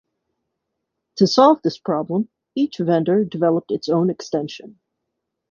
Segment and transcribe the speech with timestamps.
[1.17, 4.79] To solve this problem, each vendor developed its own extension.